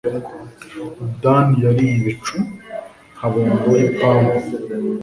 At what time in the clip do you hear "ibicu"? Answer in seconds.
1.99-2.37